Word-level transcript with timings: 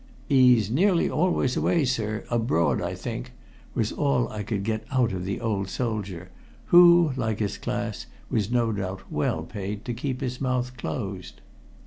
"'E's 0.31 0.71
nearly 0.71 1.07
always 1.11 1.55
away, 1.55 1.85
sir 1.85 2.23
abroad, 2.31 2.81
I 2.81 2.95
think," 2.95 3.33
was 3.75 3.91
all 3.91 4.27
I 4.29 4.41
could 4.41 4.63
get 4.63 4.83
out 4.91 5.13
of 5.13 5.25
the 5.25 5.39
old 5.39 5.69
soldier, 5.69 6.31
who, 6.73 7.11
like 7.15 7.37
his 7.37 7.59
class, 7.59 8.07
was 8.27 8.49
no 8.49 8.71
doubt 8.71 9.11
well 9.11 9.43
paid 9.43 9.85
to 9.85 9.93
keep 9.93 10.21
his 10.21 10.41
mouth 10.41 10.75
closed. 10.75 11.41